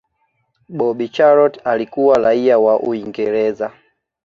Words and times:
bobby 0.69 1.07
Charlton 1.09 1.61
alikuwa 1.65 2.17
raia 2.17 2.59
wa 2.59 2.79
Uingereza 2.79 3.71